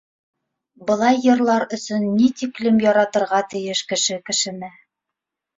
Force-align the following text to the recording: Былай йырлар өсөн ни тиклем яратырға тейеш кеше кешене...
Былай 0.87 1.19
йырлар 1.25 1.65
өсөн 1.77 2.07
ни 2.15 2.31
тиклем 2.41 2.81
яратырға 2.87 3.43
тейеш 3.53 3.85
кеше 3.93 4.21
кешене... 4.31 4.73